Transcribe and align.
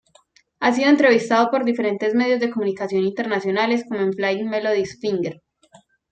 Ha 0.61 0.73
sido 0.73 0.89
entrevistado 0.89 1.51
por 1.51 1.63
diferentes 1.63 2.15
medios 2.15 2.39
de 2.39 2.49
comunicación 2.49 3.03
internacionales 3.03 3.83
como 3.87 3.99
el 4.01 4.13
'Flying 4.15 4.49
Melodies 4.49 4.97
Finger. 4.99 5.39